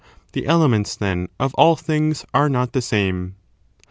[0.33, 3.35] The elements, then, of• all things are not the same.